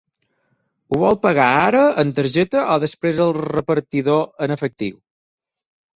[0.89, 5.01] Ho vol pagar ara en targeta o després al repartidor en efectiu?